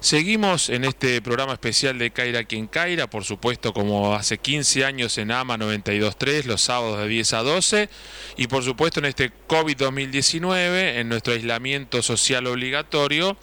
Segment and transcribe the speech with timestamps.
[0.00, 5.18] Seguimos en este programa especial de Caira quien Caira, por supuesto como hace 15 años
[5.18, 7.90] en AMA 92.3, los sábados de 10 a 12,
[8.38, 13.36] y por supuesto en este COVID 2019, en nuestro aislamiento social obligatorio,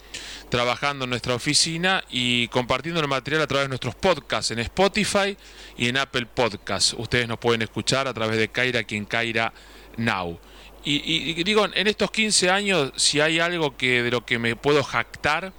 [0.48, 5.36] trabajando en nuestra oficina y compartiendo el material a través de nuestros podcasts en Spotify
[5.76, 6.96] y en Apple Podcasts.
[6.98, 9.52] Ustedes nos pueden escuchar a través de Caira quien Caira
[9.96, 10.40] Now.
[10.84, 10.96] Y,
[11.38, 14.82] y digo, en estos 15 años, si hay algo que de lo que me puedo
[14.82, 15.52] jactar,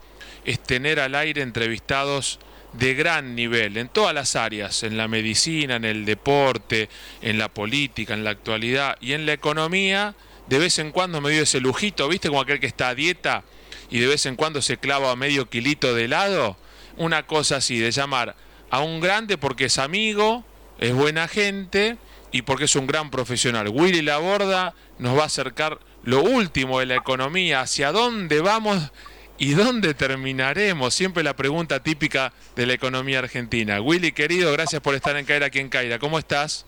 [0.45, 2.39] es tener al aire entrevistados
[2.73, 6.89] de gran nivel en todas las áreas, en la medicina, en el deporte,
[7.21, 10.15] en la política, en la actualidad y en la economía.
[10.47, 12.29] De vez en cuando me dio ese lujito, ¿viste?
[12.29, 13.43] Como aquel que está a dieta
[13.89, 16.57] y de vez en cuando se clava a medio kilito de helado.
[16.97, 18.35] Una cosa así, de llamar
[18.69, 20.43] a un grande porque es amigo,
[20.79, 21.97] es buena gente
[22.31, 23.69] y porque es un gran profesional.
[23.69, 28.91] Willy Laborda nos va a acercar lo último de la economía, hacia dónde vamos
[29.39, 30.93] ¿Y dónde terminaremos?
[30.93, 33.79] Siempre la pregunta típica de la economía argentina.
[33.79, 35.97] Willy, querido, gracias por estar en Caira aquí en Caira.
[35.97, 36.65] ¿Cómo estás?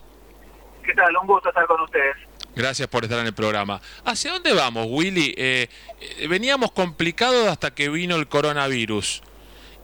[0.82, 1.14] ¿Qué tal?
[1.18, 2.16] Un gusto estar con ustedes.
[2.56, 3.82] Gracias por estar en el programa.
[4.06, 5.34] ¿Hacia dónde vamos, Willy?
[5.36, 5.68] Eh,
[6.00, 9.22] eh, veníamos complicados hasta que vino el coronavirus.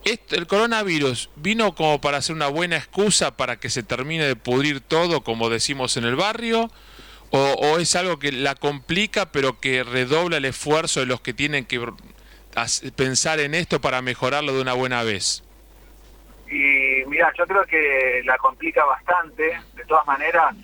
[0.05, 4.80] ¿El coronavirus vino como para hacer una buena excusa para que se termine de pudrir
[4.80, 6.70] todo, como decimos en el barrio?
[7.30, 11.34] ¿O, o es algo que la complica, pero que redobla el esfuerzo de los que
[11.34, 11.78] tienen que
[12.96, 15.42] pensar en esto para mejorarlo de una buena vez?
[16.50, 19.58] Y mira, yo creo que la complica bastante.
[19.74, 20.55] De todas maneras,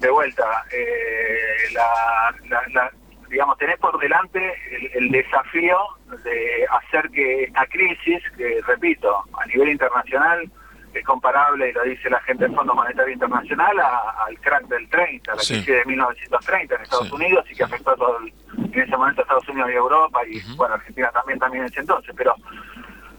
[0.00, 2.90] de vuelta, eh, la,
[3.28, 4.54] digamos, tenés por delante
[4.92, 5.78] el, desafío
[6.24, 10.50] de hacer que esta crisis, que repito, a nivel internacional,
[10.98, 15.32] es comparable, y lo dice la gente del Fondo Monetario Internacional, al crack del 30,
[15.32, 19.20] la crisis de 1930 en Estados Unidos y que afectó a todo en ese momento
[19.20, 22.34] a Estados Unidos y Europa y bueno, Argentina también también en ese entonces, pero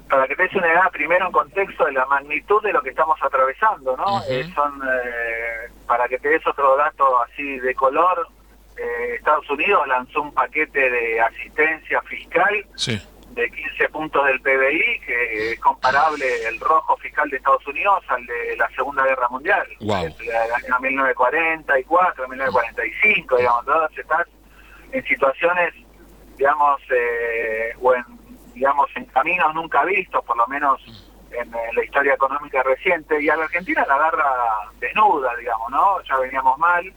[0.09, 2.89] para que te des una idea, primero en contexto de la magnitud de lo que
[2.89, 4.21] estamos atravesando, ¿no?
[4.27, 8.27] Eh, son, eh, para que te des otro dato así de color,
[8.75, 13.01] eh, Estados Unidos lanzó un paquete de asistencia fiscal sí
[13.33, 18.25] de 15 puntos del PBI, que es comparable el rojo fiscal de Estados Unidos al
[18.25, 19.65] de la Segunda Guerra Mundial.
[19.79, 20.05] Wow.
[20.05, 24.27] En 1944, 1945, digamos, todas estás
[24.91, 25.73] en situaciones,
[26.37, 28.03] digamos, eh, o en,
[28.53, 30.81] digamos, en caminos nunca vistos, por lo menos
[31.31, 36.01] en, la historia económica reciente, y a la Argentina la agarra desnuda, digamos, ¿no?
[36.03, 36.93] Ya veníamos mal.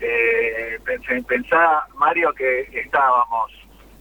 [0.00, 0.78] Eh,
[1.26, 3.52] pensá, Mario, que estábamos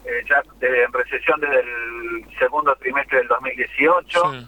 [0.05, 4.47] eh, ya en recesión desde el segundo trimestre del 2018.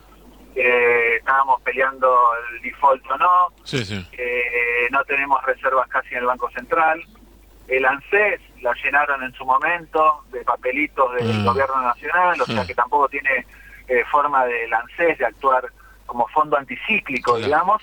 [0.55, 2.15] estábamos peleando
[2.53, 3.47] el default o no.
[4.91, 7.03] no tenemos reservas casi en el Banco Central.
[7.67, 11.45] El ANSES la llenaron en su momento de papelitos del mm.
[11.45, 13.45] gobierno nacional, o sea que tampoco tiene
[13.87, 15.71] eh, forma del ANSES de actuar
[16.05, 17.81] como fondo anticíclico, digamos.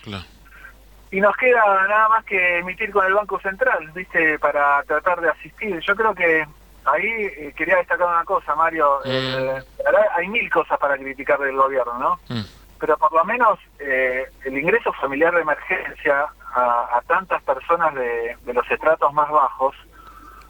[1.11, 4.39] Y nos queda nada más que emitir con el Banco Central, ¿viste?
[4.39, 5.79] Para tratar de asistir.
[5.81, 6.47] Yo creo que
[6.85, 9.01] ahí eh, quería destacar una cosa, Mario.
[9.05, 9.09] Mm.
[9.09, 9.63] Eh,
[10.17, 12.21] hay mil cosas para criticar del gobierno, ¿no?
[12.29, 12.43] Mm.
[12.79, 18.71] Pero por lo menos eh, el ingreso familiar de emergencia a, tantas personas de, los
[18.71, 19.75] estratos más bajos,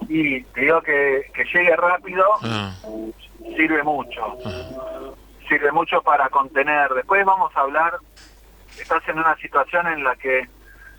[0.08, 2.74] y digo que, que llegue rápido, ah.
[3.56, 4.38] sirve mucho.
[4.44, 5.10] Ah.
[5.48, 6.92] Sirve mucho para contener.
[6.94, 7.98] Después vamos a hablar,
[8.80, 10.48] estás en una situación en la que,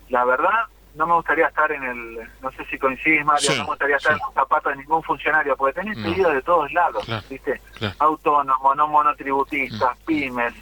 [0.08, 3.68] la verdad, no me gustaría estar en el, no sé si coincidís, Mario, no me
[3.70, 7.60] gustaría estar en los zapatos de ningún funcionario, porque tenés pedidos de todos lados, ¿viste?
[7.98, 10.04] Autónomos, no monotributistas, mm.
[10.04, 10.54] pymes,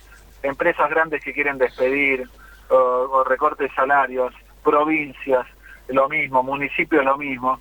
[0.43, 2.29] empresas grandes que quieren despedir,
[2.69, 4.33] o, recortes de salarios,
[4.65, 5.47] provincias,
[5.89, 7.61] lo mismo, municipios, lo mismo.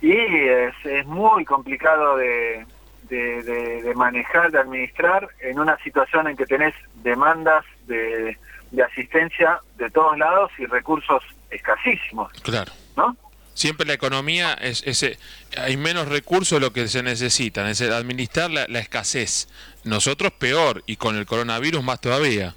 [0.00, 2.64] Y es, es muy complicado de,
[3.08, 8.38] de, de, manejar, de administrar en una situación en que tenés demandas de,
[8.70, 11.22] de asistencia de todos lados y recursos
[11.56, 12.32] escasísimos.
[12.42, 12.72] Claro.
[12.96, 13.16] ¿No?
[13.56, 15.18] Siempre la economía es, ese
[15.56, 19.48] hay menos recursos de lo que se necesitan, es administrar la, escasez.
[19.82, 22.54] Nosotros peor y con el coronavirus más todavía.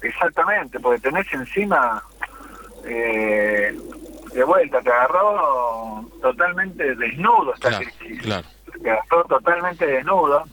[0.00, 2.02] Exactamente, porque tenés encima
[2.86, 3.76] eh,
[4.32, 8.22] de vuelta, te agarró totalmente desnudo esta crisis.
[8.22, 8.48] Claro.
[8.82, 10.44] Te agarró totalmente desnudo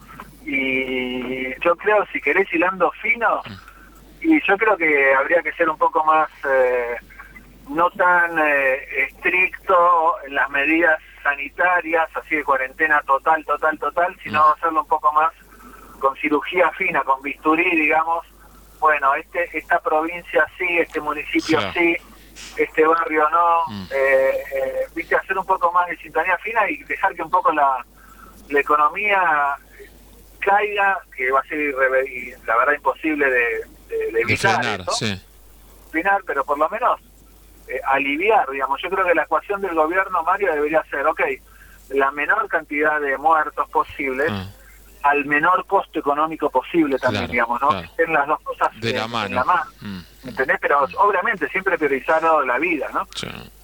[0.45, 4.27] y yo creo, si querés hilando fino, mm.
[4.27, 6.29] y yo creo que habría que ser un poco más...
[6.43, 6.97] Eh,
[7.69, 14.45] no tan eh, estricto en las medidas sanitarias, así de cuarentena total, total, total, sino
[14.49, 15.31] hacerlo un poco más
[15.99, 18.25] con cirugía fina, con bisturí, digamos,
[18.79, 21.95] bueno, este esta provincia sí, este municipio sí,
[22.57, 23.83] este barrio no, mm.
[23.91, 27.53] eh, eh, viste, hacer un poco más de sintonía fina y dejar que un poco
[27.53, 27.77] la,
[28.49, 29.55] la economía
[30.39, 31.73] caiga, que va a ser
[32.45, 34.55] la verdad imposible de, de, evitar.
[34.61, 35.21] frenar, sí.
[36.25, 36.99] pero por lo menos
[37.67, 38.81] eh, aliviar, digamos.
[38.81, 41.21] Yo creo que la ecuación del gobierno, Mario, debería ser, ok,
[41.89, 44.47] la menor cantidad de muertos posible, ah.
[45.03, 47.69] al menor costo económico posible también, digamos, ¿no?
[47.69, 49.27] Que estén las dos cosas de la mano.
[49.27, 49.71] En la mano.
[49.81, 49.99] Mm.
[50.25, 50.57] ¿Entendés?
[50.61, 53.07] Pero obviamente siempre priorizando la vida, ¿no?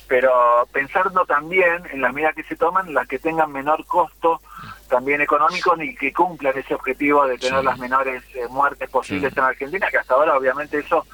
[0.08, 4.42] Pero pensando también en las medidas que se toman, las que tengan menor costo
[4.90, 9.44] también económico y que cumplan ese objetivo de tener las menores eh, muertes posibles en
[9.44, 11.06] Argentina, que hasta ahora obviamente eso,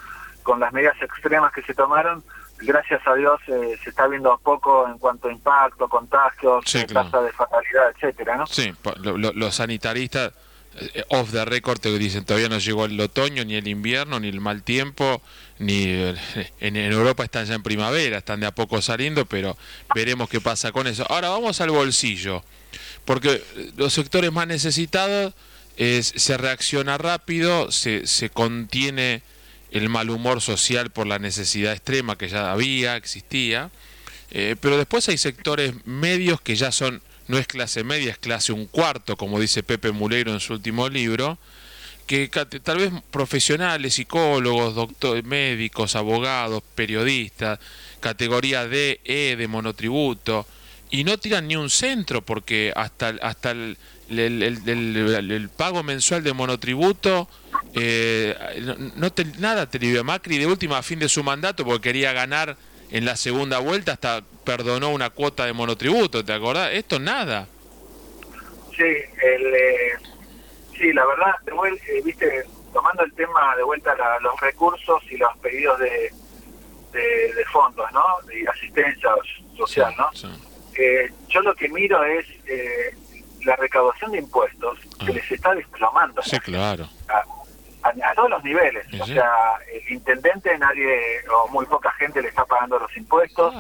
[0.41, 2.23] con las medidas extremas que se tomaron,
[2.59, 7.31] gracias a Dios eh, se está viendo poco en cuanto a impacto, contagios, tasa de
[7.31, 8.47] fatalidad, etcétera, ¿no?
[8.47, 8.73] Sí,
[9.03, 10.33] los sanitaristas
[10.77, 14.27] eh, off the record te dicen todavía no llegó el otoño, ni el invierno, ni
[14.27, 15.21] el mal tiempo,
[15.57, 15.85] ni
[16.59, 19.57] en, Europa están ya en primavera, están de a poco saliendo, pero
[19.93, 21.05] veremos qué pasa con eso.
[21.09, 22.43] Ahora vamos al bolsillo,
[23.05, 23.41] porque
[23.77, 25.33] los sectores más necesitados
[25.77, 29.23] es, se reacciona rápido, se, se contiene
[29.71, 33.71] el mal humor social por la necesidad extrema que ya había, existía,
[34.31, 38.53] eh, pero después hay sectores medios que ya son, no es clase media, es clase
[38.53, 41.37] un cuarto, como dice Pepe Muleiro en su último libro,
[42.07, 42.29] que
[42.63, 47.59] tal vez profesionales, psicólogos, doctores, médicos, abogados, periodistas,
[47.99, 50.45] categoría D, E de monotributo,
[50.91, 53.77] y no tiran ni un centro porque hasta, hasta el,
[54.09, 57.27] el pago mensual de monotributo
[57.77, 58.33] eh,
[58.95, 62.55] no, nada te libró Macri de última a fin de su mandato porque quería ganar
[62.89, 66.71] en la segunda vuelta hasta perdonó una cuota de monotributo, ¿te acordás?
[66.71, 67.47] Esto nada.
[68.77, 69.93] Sí, el, eh,
[70.77, 75.17] sí, la verdad, de vuelta, eh, viste, tomando el tema de vuelta los recursos y
[75.17, 76.13] los pedidos de,
[76.93, 78.03] de, fondos, ¿no?
[78.27, 79.09] De asistencia
[79.57, 80.09] social, ¿no?
[80.77, 82.25] Eh, yo lo que miro es
[83.45, 85.13] la recaudación de impuestos que ah.
[85.13, 86.21] les está desplomando.
[86.23, 86.87] Sí, claro
[87.85, 88.85] a, todos los niveles.
[88.99, 89.33] O sea,
[89.71, 90.99] el intendente, nadie
[91.29, 93.53] o muy poca gente le está pagando los impuestos.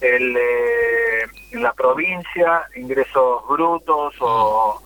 [0.00, 4.80] El, eh, en la provincia, ingresos brutos o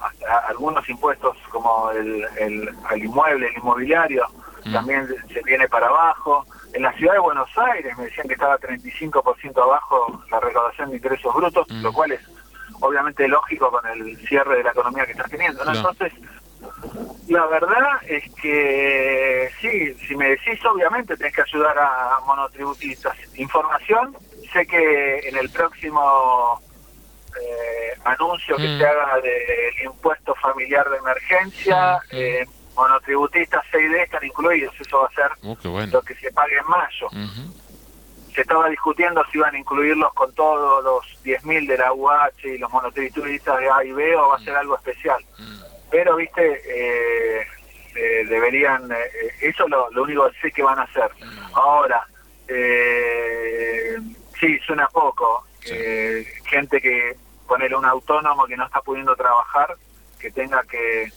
[0.48, 4.26] algunos impuestos como el, el, inmueble, el inmobiliario,
[4.72, 6.46] también se viene para abajo.
[6.72, 10.96] En la ciudad de Buenos Aires me decían que estaba 35% abajo la recaudación de
[10.96, 12.20] ingresos brutos, lo cual es
[12.82, 15.64] obviamente lógico con el cierre de la economía que está teniendo.
[15.64, 15.72] ¿no?
[15.72, 16.12] Entonces,
[17.28, 23.16] la verdad es que sí, si me decís, obviamente tenés que ayudar a monotributistas.
[23.36, 24.16] Información,
[24.52, 26.60] sé que en el próximo
[27.40, 28.78] eh, anuncio que mm.
[28.78, 32.44] se haga del impuesto familiar de emergencia, eh,
[32.74, 37.08] monotributistas 6D están incluidos, eso va a ser oh, lo que se pague en mayo.
[38.34, 42.58] Se estaba discutiendo si iban a incluirlos con todos los 10.000 de la UH y
[42.58, 45.22] los monotributistas de A y B o va a ser algo especial.
[45.38, 45.60] Mm.
[45.90, 47.46] Pero viste eh,
[47.94, 49.10] eh, deberían eh,
[49.42, 51.10] eso lo, lo único que sé que van a hacer.
[51.52, 52.06] Ahora
[54.38, 55.46] sí suena poco
[56.44, 59.76] gente que ponerle un autónomo que no está pudiendo trabajar
[60.18, 61.10] que tenga que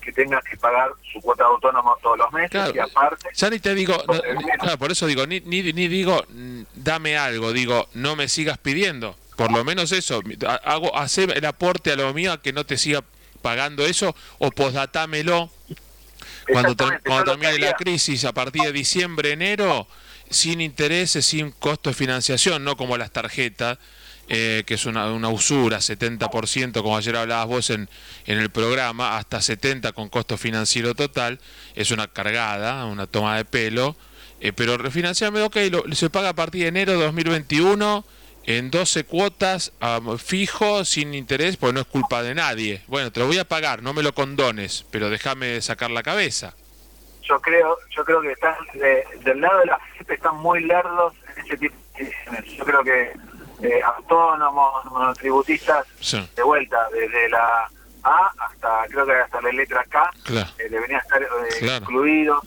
[0.00, 3.58] que tenga que pagar su cuota de autónomo todos los meses y aparte ya ni
[3.58, 4.02] te digo
[4.78, 9.16] por eso digo ni, ni, ni digo mm, dame algo digo no me sigas pidiendo.
[9.36, 10.20] Por lo menos eso
[10.64, 13.02] hago hacer el aporte a lo mío a que no te siga
[13.40, 15.50] pagando eso o posdatámelo
[16.52, 16.76] cuando,
[17.06, 19.86] cuando termine la crisis a partir de diciembre, enero,
[20.28, 23.78] sin intereses, sin costo de financiación, no como las tarjetas,
[24.32, 27.88] eh, que es una, una usura, 70%, como ayer hablabas vos en,
[28.26, 31.40] en el programa, hasta 70% con costo financiero total,
[31.74, 33.96] es una cargada, una toma de pelo,
[34.40, 38.04] eh, pero refinanciarme, ok, lo, se paga a partir de enero de 2021
[38.44, 39.72] en 12 cuotas
[40.18, 42.82] fijo, sin interés, porque no es culpa de nadie.
[42.86, 46.54] Bueno, te lo voy a pagar, no me lo condones, pero déjame sacar la cabeza.
[47.22, 48.54] Yo creo, yo creo que están
[49.24, 52.56] del lado de la FIP están muy lerdos en ese tipo de.
[52.56, 53.12] Yo creo que
[53.62, 55.86] eh, autónomos, monotributistas,
[56.34, 57.68] de vuelta, desde la
[58.02, 60.10] A hasta, creo que hasta la letra K,
[60.58, 62.42] eh, deberían estar eh, incluidos.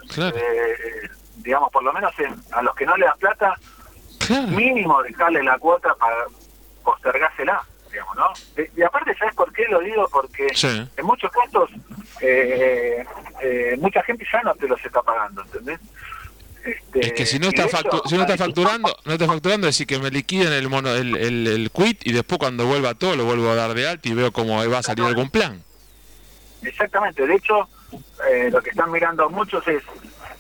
[1.38, 2.14] digamos, por lo menos
[2.52, 3.58] a los que no le das plata,
[4.50, 6.26] mínimo dejarle la cuota para
[6.84, 8.34] postergársela, digamos, ¿no?
[8.76, 10.08] Y, aparte, ¿sabes por qué lo digo?
[10.12, 10.48] Porque
[10.98, 11.70] en muchos casos
[12.22, 13.06] eh,
[13.42, 15.80] eh, mucha gente ya no te los está pagando, ¿entendés?
[16.64, 17.68] Este, es que si no está,
[18.06, 21.16] si no está facturando, no está facturando, es decir, que me liquiden el, mono, el,
[21.18, 24.32] el, quit y después cuando vuelva todo lo vuelvo a dar de alta y veo
[24.32, 25.62] cómo va a salir algún plan.
[26.62, 27.68] Exactamente, de hecho,
[28.30, 29.84] eh, lo que están mirando muchos es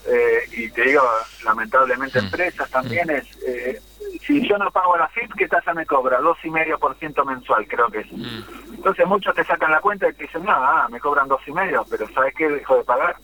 [0.05, 1.01] eh, y te digo,
[1.45, 2.25] lamentablemente mm.
[2.25, 3.79] empresas también, es, eh,
[4.25, 6.19] si yo no pago la FIP, ¿qué tasa me cobra?
[6.19, 8.11] Dos y medio por ciento mensual, creo que es.
[8.11, 8.73] Mm.
[8.75, 11.51] Entonces muchos te sacan la cuenta y te dicen, no, ah, me cobran dos y
[11.51, 12.49] medio, pero ¿sabes qué?
[12.49, 13.15] Dejo de pagar.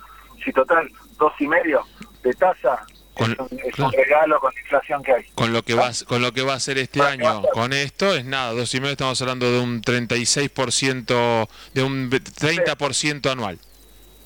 [0.44, 1.86] Si total, dos y medio
[2.24, 3.92] de tasa Con- es, un, es claro.
[3.92, 5.24] un regalo con la inflación que hay.
[5.36, 8.26] Con lo que va, con lo que va a hacer este año, con esto es
[8.26, 13.60] nada, dos y medio estamos hablando de un 36%, de un 30% anual.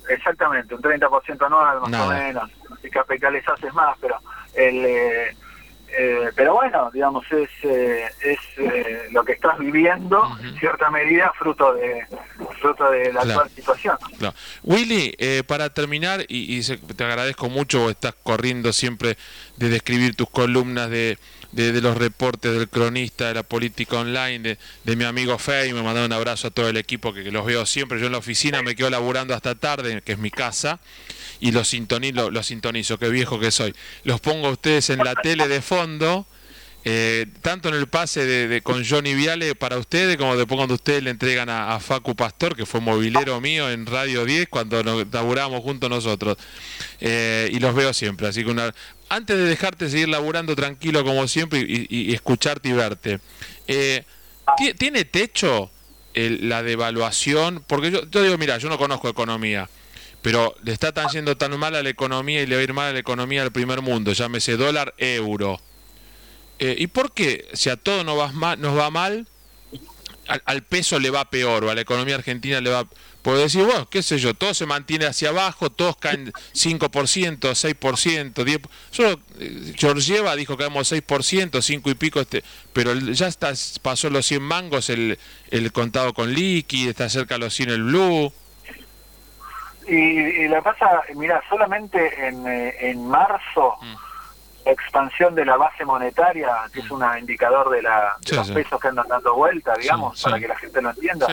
[0.09, 2.05] Exactamente, un 30% anual más Nada.
[2.05, 2.51] o menos.
[2.81, 4.17] Si capitalizas más, pero
[4.53, 5.35] el eh,
[5.97, 11.31] eh, pero bueno, digamos, es eh, es eh, lo que estás viviendo en cierta medida
[11.37, 12.05] fruto de
[12.59, 13.41] fruto de la Claro.
[13.41, 13.97] actual situación.
[14.17, 14.35] Claro.
[14.63, 19.17] Willy, eh, para terminar, y, y te agradezco mucho, estás corriendo siempre
[19.57, 21.17] de describir tus columnas de,
[21.53, 25.71] de, de los reportes del cronista, de la política online, de, de mi amigo Fey,
[25.73, 28.11] me mandó un abrazo a todo el equipo que, que los veo siempre, yo en
[28.11, 30.79] la oficina me quedo laburando hasta tarde, que es mi casa,
[31.39, 33.73] y los sintonizo, los sintonizo, qué viejo que soy.
[34.03, 36.25] Los pongo a ustedes en la tele de fondo.
[36.85, 40.75] Eh, tanto en el pase de, de- con Johnny Viale para ustedes como después cuando
[40.75, 45.05] ustedes le entregan a, Facu Pastor que fue movilero mío en Radio 10 cuando nos
[45.13, 46.37] laburamos juntos nosotros
[46.99, 48.73] Eh, y los veo siempre así que una,
[49.07, 53.19] antes de dejarte seguir laburando tranquilo como siempre y, escucharte y verte
[53.67, 54.03] eh,
[54.57, 55.71] ¿tie- ¿tiene techo
[56.13, 57.63] el- la devaluación?
[57.65, 59.69] porque yo, yo digo mira yo no conozco economía
[60.21, 62.73] pero le está tan yendo tan mal a la economía y le va a ir
[62.73, 65.61] mal a la economía del primer mundo llámese dólar euro
[66.59, 69.27] eh, ¿Y por qué, si a todo nos va mal, nos va mal
[70.27, 72.85] al, al peso le va peor o a la economía argentina le va...
[73.21, 78.33] Puedo decir, bueno, qué sé yo, todo se mantiene hacia abajo, todos caen 5%, 6%,
[78.33, 78.61] 10%.
[78.91, 82.43] Solo eh, Georgieva dijo que caemos 6%, 5 y pico, este,
[82.73, 85.17] pero ya está, pasó los 100 mangos el,
[85.51, 88.33] el contado con liqui, está cerca de los 100 el blue.
[89.87, 94.12] Y, y que pasa, mira, solamente en, eh, en marzo Mm.
[94.65, 98.53] Expansión de la base monetaria, que es un indicador de, la, de Sí, los sí.
[98.53, 101.27] pesos que andan dando vuelta, digamos, Sí, para que la gente lo entienda,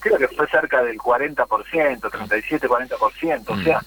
[0.00, 3.44] creo que fue cerca del 40%, 37-40%.
[3.48, 3.64] O Mm.
[3.64, 3.80] sea,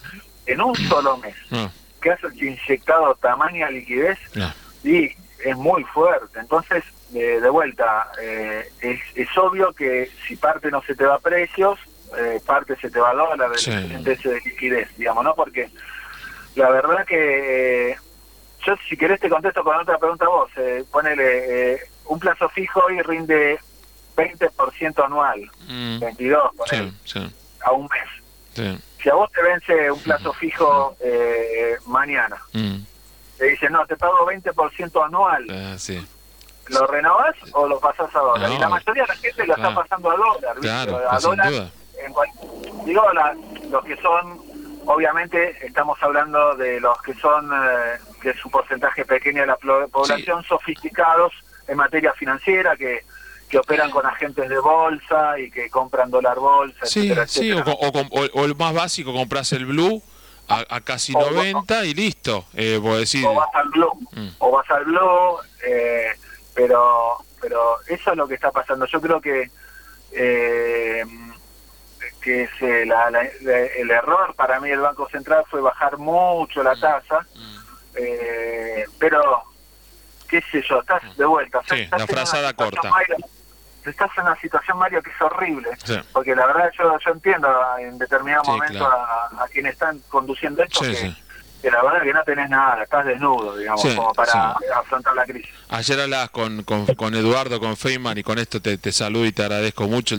[0.46, 4.52] en un solo mes No, que has inyectado tamaña liquidez no.
[4.82, 5.10] y
[5.44, 6.38] es muy fuerte.
[6.40, 6.82] Entonces,
[7.14, 11.18] eh, de vuelta, eh, es, es obvio que si parte no se te va a
[11.20, 11.78] precios,
[12.16, 13.70] eh, parte se te va a dólar ese
[14.30, 15.34] de liquidez, digamos, ¿no?
[15.34, 15.68] Porque
[16.56, 17.98] la verdad que eh,
[18.66, 20.50] yo, si querés, te contesto con otra pregunta a vos.
[20.56, 23.58] Eh, ponele, eh, un plazo fijo hoy rinde
[24.16, 27.34] 20% anual, Mm, 22, ponele, sí, sí,
[27.64, 28.08] a un mes.
[28.54, 28.78] sí.
[29.02, 32.78] Si a vos te vence un plazo fijo eh, mañana, Mm,
[33.38, 36.04] te dicen, no, te pago 20% anual, ah, sí.
[36.68, 38.48] ¿lo renovás o lo pasás a dólar?
[38.50, 39.68] No, y la mayoría de la gente lo claro.
[39.70, 40.56] está pasando a dólar.
[40.60, 41.50] Claro, a sin dólar.
[41.50, 41.70] duda.
[42.04, 42.28] en cual-
[42.84, 43.36] digo, la-
[43.70, 44.40] los que son,
[44.86, 49.56] obviamente, estamos hablando de los que son, eh, que es un porcentaje pequeño de la
[49.56, 51.32] población, sofisticados
[51.66, 53.04] en materia financiera, que
[53.48, 57.60] que operan con agentes de bolsa y que compran dólar bolsa, Sí, etcétera, sí, o,
[57.60, 57.76] etcétera.
[57.80, 60.02] o o- o el más básico, compras el blue
[60.48, 62.44] a, a casi O- 90 y listo.
[62.52, 64.28] Eh, decir, o vas al Blue, Mm.
[64.38, 66.08] o vas al Blue, eh,
[66.54, 68.84] pero pero eso es lo que está pasando.
[68.84, 69.50] Yo creo que
[70.12, 71.04] eh,
[72.20, 72.50] que es,
[72.86, 77.67] la- la- el error para mí del Banco Central fue bajar mucho la tasa, Mm.
[77.98, 79.42] Eh, pero
[80.28, 81.60] qué sé yo, estás de vuelta.
[81.68, 82.90] Sí, estás la frazada corta.
[82.90, 83.16] Mario,
[83.84, 85.68] estás en una situación, Mario, que es horrible.
[85.84, 85.94] Sí.
[86.12, 88.94] Porque la verdad yo, yo entiendo en determinado Sí, momento claro.
[89.38, 91.16] a, a quienes están conduciendo esto Sí,
[91.62, 94.64] que, la verdad que no tenés nada, estás desnudo, digamos, Sí, como para sí.
[94.76, 95.50] afrontar la crisis.
[95.70, 99.32] Ayer hablabas con, con, con Eduardo, con Feynman, y con esto te, te saludo y
[99.32, 100.16] te agradezco mucho.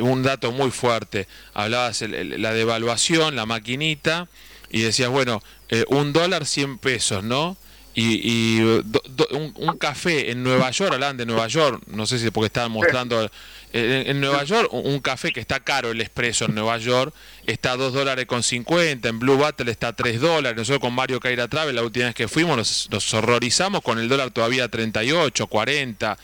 [0.00, 1.26] Un dato muy fuerte.
[1.54, 4.28] Hablabas el- el- la devaluación, la maquinita,
[4.70, 7.56] y decías, bueno, eh, un dólar, 100 pesos, ¿no?
[7.94, 12.06] Y, y do- do- un, un café en Nueva York, hablaban de Nueva York, no
[12.06, 13.24] sé si porque estaban mostrando.
[13.24, 13.30] eh,
[13.72, 17.14] En, en Nueva York, un un café que está caro, el expreso en Nueva York,
[17.46, 20.56] está a 2 dólares con 50, en Blue Battle está a 3 dólares.
[20.58, 24.08] Nosotros con Mario Caira Travel, la última vez que fuimos, nos, nos horrorizamos con el
[24.10, 26.18] dólar todavía a 38, 40.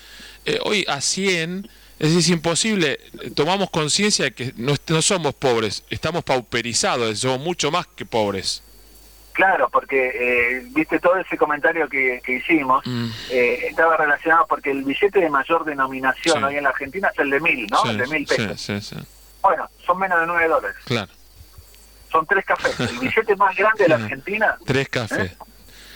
[0.44, 1.68] Eh, hoy a 100,
[2.02, 2.98] es es imposible.
[3.22, 8.62] Eh, Tomamos conciencia de que no, somos pobres, estamos pauperizados, somos mucho más que pobres.
[9.32, 13.06] Claro, porque eh, viste todo ese comentario que, que hicimos, Mm.
[13.30, 16.44] eh, estaba relacionado porque el billete de mayor denominación Sí.
[16.44, 17.80] hoy en la Argentina es el de mil, ¿no?
[17.82, 18.60] Sí, el de mil pesos.
[18.60, 18.96] sí, sí,
[19.40, 21.10] Bueno, son menos de nueve dólares, claro.
[22.10, 22.78] son tres cafés.
[22.78, 23.94] El billete más grande de la.
[24.04, 25.32] Argentina Tres cafés.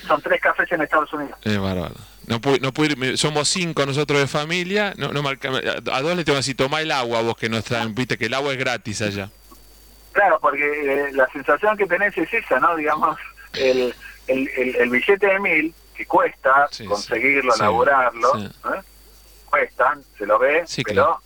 [0.06, 1.38] son tres cafés en Estados Unidos.
[1.42, 1.94] Es bárbaro.
[2.26, 4.94] No no somos cinco nosotros de familia.
[4.96, 7.48] No, no me alca- a, dos le tengo que decir, tomá el agua vos que
[7.48, 7.94] nos traen.
[7.94, 9.30] Viste que el agua es gratis allá.
[10.12, 12.74] Claro, porque eh, la sensación que tenés es esa, ¿no?
[12.74, 13.18] Digamos,
[13.52, 13.94] el,
[14.26, 18.46] el, el, el billete de mil, que cuesta Sí, conseguirlo, sí, elaborarlo, sí.
[18.46, 18.80] ¿eh?
[19.44, 21.20] cuestan, se lo ve, pero claro.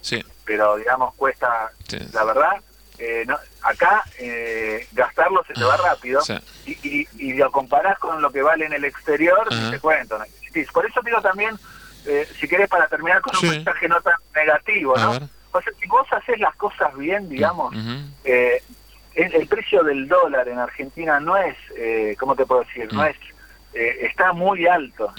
[0.00, 0.24] Sí.
[0.44, 1.72] pero digamos cuesta,
[2.12, 2.52] la verdad,
[2.98, 6.20] eh, no, acá eh, gastarlo se te va ah, rápido
[6.64, 10.18] y, y, lo comparás con lo que vale en el exterior, te cuento.
[10.72, 11.54] Por eso digo también,
[12.06, 15.12] eh, si querés para terminar con un mensaje no tan negativo, ¿no?
[15.52, 17.74] O sea, si vos haces las cosas bien, digamos,
[18.24, 21.56] el, precio del dólar en Argentina no es,
[22.18, 22.92] ¿cómo te puedo decir?
[22.92, 23.16] No es,
[23.72, 25.12] está muy alto,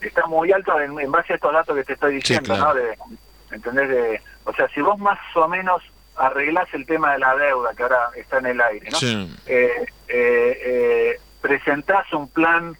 [0.00, 2.74] Está muy alto en, base a estos datos que te estoy diciendo, ¿no?
[2.74, 2.96] De,
[3.50, 3.88] ¿Entendés?
[3.88, 5.82] De, o sea, si vos más o menos
[6.16, 8.98] arreglás el tema de la deuda que ahora está en el aire, ¿no?
[9.46, 12.76] Eh, eh, eh, presentás un plan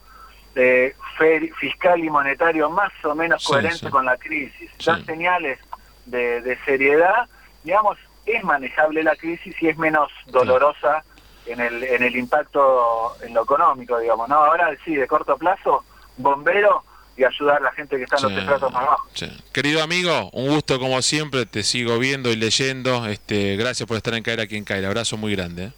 [1.58, 5.58] fiscal y monetario más o menos coherente con la crisis, das señales
[6.06, 7.28] de, seriedad,
[7.64, 11.04] digamos, es manejable la crisis y es menos dolorosa
[11.46, 14.36] en el, en el impacto en lo económico, digamos, ¿no?
[14.36, 15.84] Ahora sí, de corto plazo,
[16.16, 16.84] bombero
[17.16, 19.24] y ayudar a la gente que está en los estratos más bajos.
[19.52, 23.06] Querido amigo, un gusto como siempre, te sigo viendo y leyendo.
[23.06, 24.84] Este, gracias por estar en Caer aquí en Caer.
[24.84, 25.64] Abrazo muy grande.
[25.64, 25.72] ¿eh?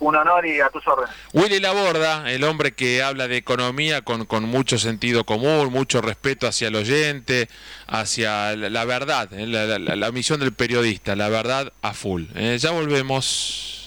[0.00, 1.14] Un honor y a tus órdenes.
[1.32, 6.46] Willy Laborda, el hombre que habla de economía con, con mucho sentido común, mucho respeto
[6.46, 7.48] hacia el oyente,
[7.86, 9.46] hacia la, verdad, ¿eh?
[9.46, 12.24] la, misión del periodista, la verdad a full.
[12.34, 12.56] ¿eh?
[12.58, 13.79] Ya volvemos.